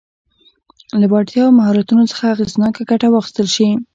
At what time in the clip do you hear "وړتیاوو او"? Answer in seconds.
1.11-1.57